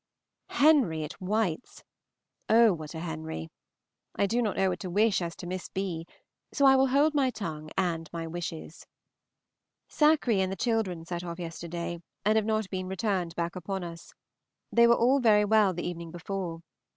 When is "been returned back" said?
12.71-13.55